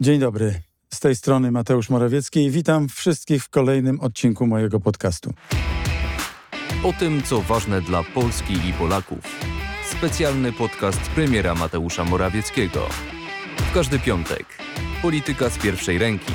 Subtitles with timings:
[0.00, 0.60] Dzień dobry.
[0.94, 5.34] Z tej strony Mateusz Morawiecki i witam wszystkich w kolejnym odcinku mojego podcastu.
[6.84, 9.18] O tym, co ważne dla Polski i Polaków.
[9.90, 12.88] Specjalny podcast premiera Mateusza Morawieckiego.
[13.56, 14.46] W każdy piątek.
[15.02, 16.32] Polityka z pierwszej ręki.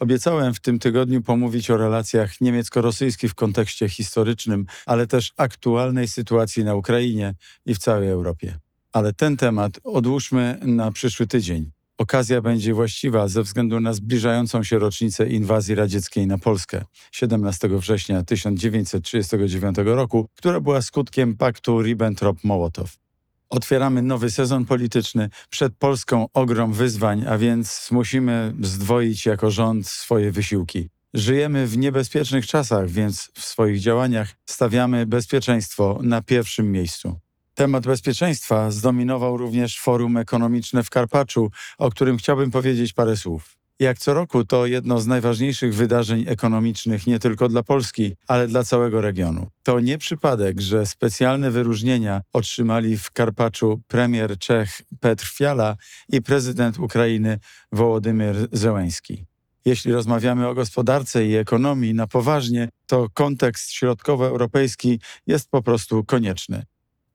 [0.00, 6.64] Obiecałem w tym tygodniu pomówić o relacjach niemiecko-rosyjskich w kontekście historycznym, ale też aktualnej sytuacji
[6.64, 7.34] na Ukrainie
[7.66, 8.63] i w całej Europie.
[8.94, 11.70] Ale ten temat odłóżmy na przyszły tydzień.
[11.98, 18.22] Okazja będzie właściwa ze względu na zbliżającą się rocznicę inwazji radzieckiej na Polskę 17 września
[18.22, 22.86] 1939 roku, która była skutkiem paktu Ribbentrop-Mołotow.
[23.50, 25.30] Otwieramy nowy sezon polityczny.
[25.50, 30.88] Przed Polską ogrom wyzwań, a więc musimy zdwoić jako rząd swoje wysiłki.
[31.14, 37.23] Żyjemy w niebezpiecznych czasach, więc w swoich działaniach stawiamy bezpieczeństwo na pierwszym miejscu.
[37.54, 43.56] Temat bezpieczeństwa zdominował również Forum Ekonomiczne w Karpaczu, o którym chciałbym powiedzieć parę słów.
[43.80, 48.64] Jak co roku to jedno z najważniejszych wydarzeń ekonomicznych nie tylko dla Polski, ale dla
[48.64, 49.46] całego regionu.
[49.62, 55.76] To nie przypadek, że specjalne wyróżnienia otrzymali w Karpaczu premier Czech Petr Fiala
[56.08, 57.38] i prezydent Ukrainy
[57.72, 59.24] Wołodymyr Zełenski.
[59.64, 66.64] Jeśli rozmawiamy o gospodarce i ekonomii na poważnie, to kontekst środkowoeuropejski jest po prostu konieczny.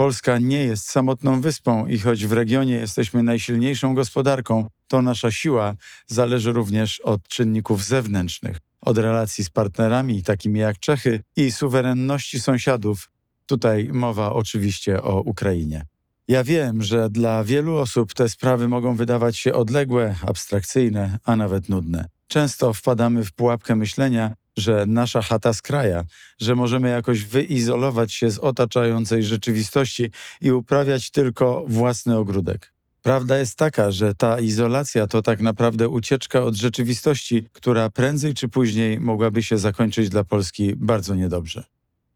[0.00, 5.74] Polska nie jest samotną wyspą i choć w regionie jesteśmy najsilniejszą gospodarką, to nasza siła
[6.06, 13.10] zależy również od czynników zewnętrznych, od relacji z partnerami takimi jak Czechy i suwerenności sąsiadów.
[13.46, 15.86] Tutaj mowa oczywiście o Ukrainie.
[16.28, 21.68] Ja wiem, że dla wielu osób te sprawy mogą wydawać się odległe, abstrakcyjne, a nawet
[21.68, 22.08] nudne.
[22.26, 26.04] Często wpadamy w pułapkę myślenia, że nasza chata z kraja,
[26.40, 32.72] że możemy jakoś wyizolować się z otaczającej rzeczywistości i uprawiać tylko własny ogródek.
[33.02, 38.48] Prawda jest taka, że ta izolacja to tak naprawdę ucieczka od rzeczywistości, która prędzej czy
[38.48, 41.64] później mogłaby się zakończyć dla Polski bardzo niedobrze.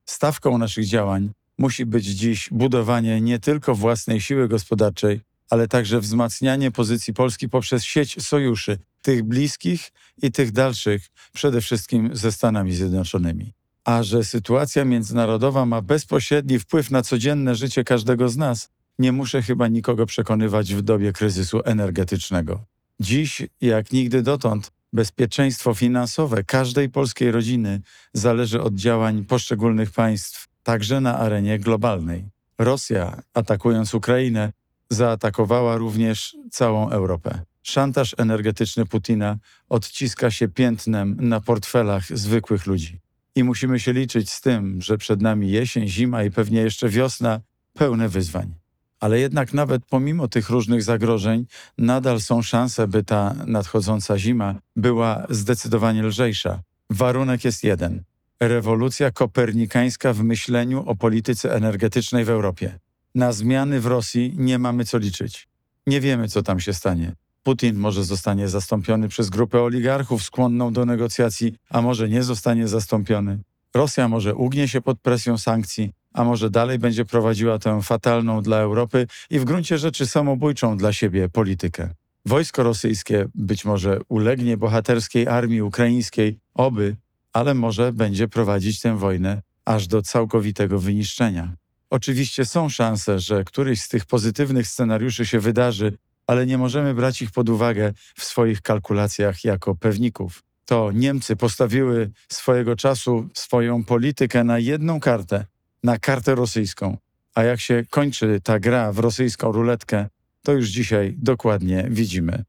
[0.05, 5.21] Stawką naszych działań musi być dziś budowanie nie tylko własnej siły gospodarczej,
[5.51, 9.93] ale także wzmacnianie pozycji Polski poprzez sieć sojuszy, tych bliskich
[10.23, 11.03] i tych dalszych,
[11.33, 13.53] przede wszystkim ze Stanami Zjednoczonymi.
[13.85, 18.69] A że sytuacja międzynarodowa ma bezpośredni wpływ na codzienne życie każdego z nas,
[18.99, 22.65] nie muszę chyba nikogo przekonywać w dobie kryzysu energetycznego.
[23.01, 27.81] Dziś, jak nigdy dotąd, bezpieczeństwo finansowe każdej polskiej rodziny
[28.13, 32.31] zależy od działań poszczególnych państw, także na arenie globalnej.
[32.59, 34.53] Rosja, atakując Ukrainę,
[34.91, 37.45] zaatakowała również całą Europę.
[37.63, 43.01] Szantaż energetyczny Putina odciska się piętnem na portfelach zwykłych ludzi.
[43.35, 47.41] I musimy się liczyć z tym, że przed nami jesień, zima i pewnie jeszcze wiosna
[47.73, 48.55] pełne wyzwań.
[49.01, 51.47] Ale jednak nawet pomimo tych różnych zagrożeń,
[51.79, 56.63] nadal są szanse, by ta nadchodząca zima była zdecydowanie lżejsza.
[56.91, 58.03] Warunek jest jeden:
[58.41, 62.79] rewolucja kopernikańska w myśleniu o polityce energetycznej w Europie.
[63.15, 65.49] Na zmiany w Rosji nie mamy co liczyć.
[65.87, 67.13] Nie wiemy, co tam się stanie.
[67.43, 73.39] Putin może zostanie zastąpiony przez grupę oligarchów skłonną do negocjacji, a może nie zostanie zastąpiony.
[73.75, 78.57] Rosja może ugnie się pod presją sankcji, a może dalej będzie prowadziła tę fatalną dla
[78.57, 81.95] Europy i w gruncie rzeczy samobójczą dla siebie politykę.
[82.27, 86.97] Wojsko rosyjskie być może ulegnie bohaterskiej armii ukraińskiej, oby,
[87.33, 91.57] ale może będzie prowadzić tę wojnę aż do całkowitego wyniszczenia.
[91.91, 97.23] Oczywiście są szanse, że któryś z tych pozytywnych scenariuszy się wydarzy, ale nie możemy brać
[97.23, 100.43] ich pod uwagę w swoich kalkulacjach jako pewników.
[100.65, 105.47] To Niemcy postawiły swojego czasu swoją politykę na jedną kartę,
[105.83, 106.97] na kartę rosyjską.
[107.35, 110.07] A jak się kończy ta gra w rosyjską ruletkę,
[110.43, 112.45] to już dzisiaj dokładnie widzimy.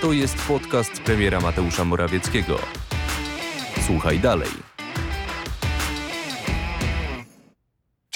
[0.00, 2.58] To jest podcast premiera Mateusza Morawieckiego.
[3.86, 4.65] Słuchaj dalej.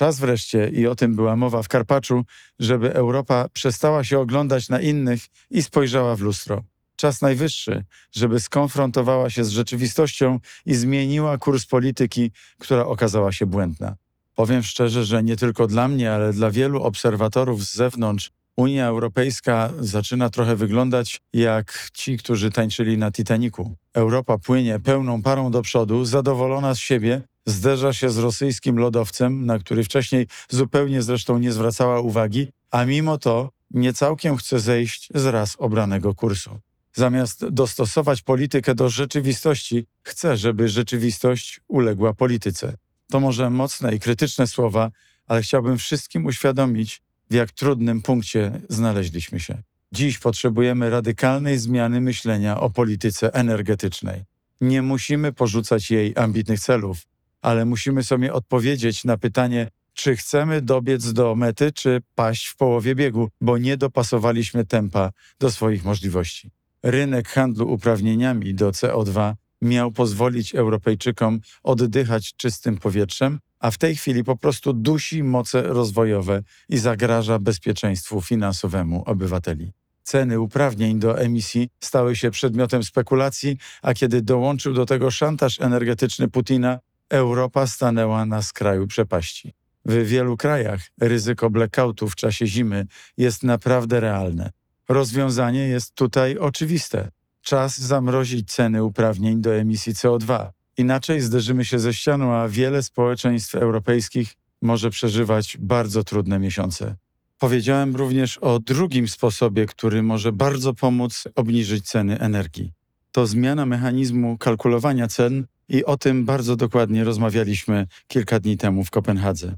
[0.00, 2.25] Czas wreszcie, i o tym była mowa w Karpaczu,
[2.59, 5.20] żeby Europa przestała się oglądać na innych
[5.50, 6.62] i spojrzała w lustro.
[6.97, 13.97] Czas najwyższy, żeby skonfrontowała się z rzeczywistością i zmieniła kurs polityki, która okazała się błędna.
[14.35, 19.73] Powiem szczerze, że nie tylko dla mnie, ale dla wielu obserwatorów z zewnątrz Unia Europejska
[19.81, 23.76] zaczyna trochę wyglądać jak ci, którzy tańczyli na Titaniku.
[23.94, 29.58] Europa płynie pełną parą do przodu, zadowolona z siebie, zderza się z rosyjskim lodowcem, na
[29.58, 35.26] który wcześniej zupełnie zresztą nie zwracała uwagi, a mimo to nie całkiem chce zejść z
[35.26, 36.60] raz obranego kursu.
[36.92, 42.75] Zamiast dostosować politykę do rzeczywistości, chce, żeby rzeczywistość uległa polityce.
[43.10, 44.90] To może mocne i krytyczne słowa,
[45.26, 49.62] ale chciałbym wszystkim uświadomić, w jak trudnym punkcie znaleźliśmy się.
[49.93, 54.25] Dziś potrzebujemy radykalnej zmiany myślenia o polityce energetycznej.
[54.60, 56.98] Nie musimy porzucać jej ambitnych celów,
[57.42, 62.94] ale musimy sobie odpowiedzieć na pytanie, czy chcemy dobiec do mety, czy paść w połowie
[62.94, 65.10] biegu, bo nie dopasowaliśmy tempa
[65.40, 66.50] do swoich możliwości.
[66.82, 74.25] Rynek handlu uprawnieniami do CO2 miał pozwolić Europejczykom oddychać czystym powietrzem, a w tej chwili
[74.25, 79.72] po prostu dusi moce rozwojowe i zagraża bezpieczeństwu finansowemu obywateli.
[80.02, 86.28] Ceny uprawnień do emisji stały się przedmiotem spekulacji, a kiedy dołączył do tego szantaż energetyczny
[86.28, 86.78] Putina,
[87.10, 89.54] Europa stanęła na skraju przepaści.
[89.84, 92.86] W wielu krajach ryzyko blackoutu w czasie zimy
[93.16, 94.50] jest naprawdę realne.
[94.88, 97.10] Rozwiązanie jest tutaj oczywiste.
[97.42, 100.50] Czas zamrozić ceny uprawnień do emisji CO2.
[100.76, 106.96] Inaczej zderzymy się ze ścianą, a wiele społeczeństw europejskich może przeżywać bardzo trudne miesiące.
[107.38, 112.72] Powiedziałem również o drugim sposobie, który może bardzo pomóc obniżyć ceny energii.
[113.12, 118.90] To zmiana mechanizmu kalkulowania cen i o tym bardzo dokładnie rozmawialiśmy kilka dni temu w
[118.90, 119.56] Kopenhadze.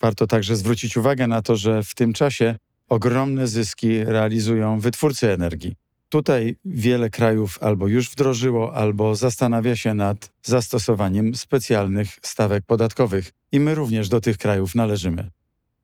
[0.00, 2.56] Warto także zwrócić uwagę na to, że w tym czasie
[2.88, 5.74] ogromne zyski realizują wytwórcy energii.
[6.08, 13.60] Tutaj wiele krajów albo już wdrożyło, albo zastanawia się nad zastosowaniem specjalnych stawek podatkowych, i
[13.60, 15.30] my również do tych krajów należymy.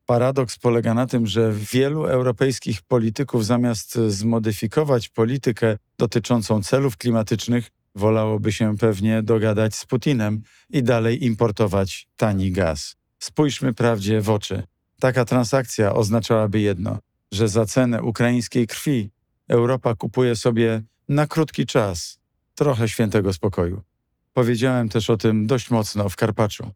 [0.05, 8.51] Paradoks polega na tym, że wielu europejskich polityków zamiast zmodyfikować politykę dotyczącą celów klimatycznych, wolałoby
[8.51, 12.95] się pewnie dogadać z Putinem i dalej importować tani gaz.
[13.19, 14.63] Spójrzmy prawdzie w oczy.
[14.99, 16.99] Taka transakcja oznaczałaby jedno,
[17.31, 19.11] że za cenę ukraińskiej krwi
[19.47, 22.19] Europa kupuje sobie na krótki czas
[22.55, 23.81] trochę świętego spokoju.
[24.33, 26.71] Powiedziałem też o tym dość mocno w Karpaczu.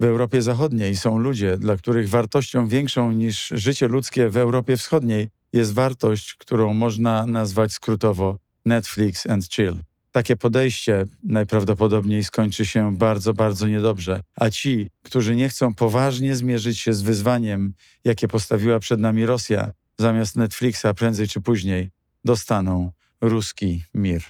[0.00, 5.28] W Europie Zachodniej są ludzie, dla których wartością większą niż życie ludzkie w Europie Wschodniej
[5.52, 9.89] jest wartość, którą można nazwać skrótowo Netflix and chill.
[10.12, 16.80] Takie podejście najprawdopodobniej skończy się bardzo, bardzo niedobrze, a ci, którzy nie chcą poważnie zmierzyć
[16.80, 17.74] się z wyzwaniem,
[18.04, 21.90] jakie postawiła przed nami Rosja, zamiast Netflixa prędzej czy później
[22.24, 24.22] dostaną ruski mir.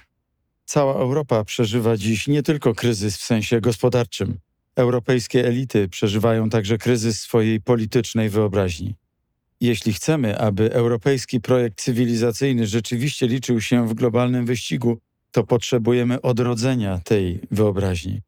[0.65, 4.37] Cała Europa przeżywa dziś nie tylko kryzys w sensie gospodarczym.
[4.75, 8.95] Europejskie elity przeżywają także kryzys swojej politycznej wyobraźni.
[9.61, 14.99] Jeśli chcemy, aby europejski projekt cywilizacyjny rzeczywiście liczył się w globalnym wyścigu,
[15.31, 18.21] to potrzebujemy odrodzenia tej wyobraźni.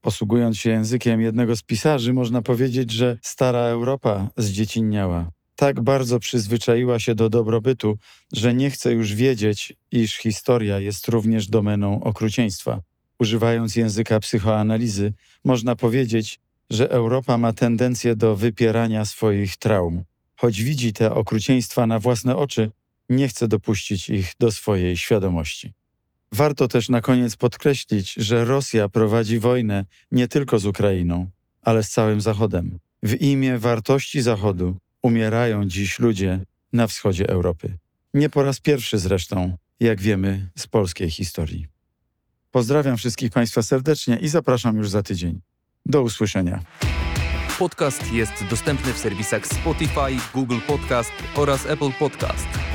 [0.00, 5.30] Posługując się językiem jednego z pisarzy, można powiedzieć, że stara Europa zdziecinniała.
[5.56, 7.98] Tak bardzo przyzwyczaiła się do dobrobytu,
[8.32, 12.80] że nie chce już wiedzieć, iż historia jest również domeną okrucieństwa.
[13.18, 15.12] Używając języka psychoanalizy,
[15.44, 16.40] można powiedzieć,
[16.70, 20.04] że Europa ma tendencję do wypierania swoich traum.
[20.36, 22.70] Choć widzi te okrucieństwa na własne oczy,
[23.08, 25.72] nie chce dopuścić ich do swojej świadomości.
[26.32, 31.30] Warto też na koniec podkreślić, że Rosja prowadzi wojnę nie tylko z Ukrainą,
[31.62, 32.78] ale z całym Zachodem.
[33.02, 36.40] W imię wartości Zachodu umierają dziś ludzie
[36.72, 37.78] na wschodzie Europy.
[38.14, 41.66] Nie po raz pierwszy zresztą, jak wiemy z polskiej historii.
[42.50, 45.40] Pozdrawiam wszystkich Państwa serdecznie i zapraszam już za tydzień.
[45.86, 46.62] Do usłyszenia.
[47.58, 52.69] Podcast jest dostępny w serwisach Spotify, Google Podcast oraz Apple Podcast.